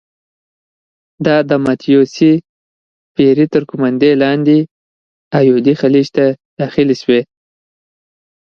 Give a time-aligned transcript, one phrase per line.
[1.25, 2.31] دا د متیو سي
[3.15, 4.57] پیري تر قوماندې لاندې
[5.37, 6.25] ایدو خلیج ته
[6.59, 7.21] داخلې شوې.